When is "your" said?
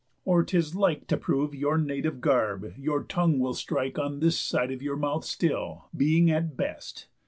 1.53-1.77, 2.75-3.03, 4.81-4.95